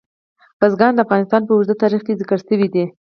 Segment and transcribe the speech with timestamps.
[0.59, 2.85] بزګان د افغانستان په اوږده تاریخ کې ذکر شوی دی.